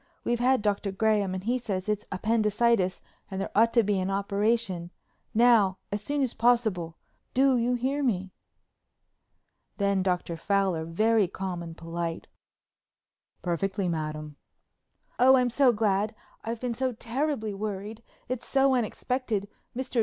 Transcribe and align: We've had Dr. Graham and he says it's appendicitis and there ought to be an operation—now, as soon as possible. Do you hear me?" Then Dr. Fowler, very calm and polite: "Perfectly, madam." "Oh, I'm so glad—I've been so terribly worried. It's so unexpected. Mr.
We've 0.23 0.39
had 0.39 0.63
Dr. 0.63 0.91
Graham 0.91 1.35
and 1.35 1.43
he 1.43 1.59
says 1.59 1.87
it's 1.87 2.07
appendicitis 2.11 3.01
and 3.29 3.39
there 3.39 3.51
ought 3.55 3.71
to 3.73 3.83
be 3.83 3.99
an 3.99 4.09
operation—now, 4.09 5.77
as 5.91 6.01
soon 6.01 6.23
as 6.23 6.33
possible. 6.33 6.97
Do 7.35 7.55
you 7.55 7.75
hear 7.75 8.01
me?" 8.01 8.31
Then 9.77 10.01
Dr. 10.01 10.37
Fowler, 10.37 10.85
very 10.85 11.27
calm 11.27 11.61
and 11.61 11.77
polite: 11.77 12.25
"Perfectly, 13.43 13.87
madam." 13.87 14.37
"Oh, 15.19 15.35
I'm 15.37 15.51
so 15.51 15.71
glad—I've 15.71 16.59
been 16.59 16.73
so 16.73 16.93
terribly 16.93 17.53
worried. 17.53 18.01
It's 18.27 18.47
so 18.47 18.73
unexpected. 18.73 19.47
Mr. 19.77 19.99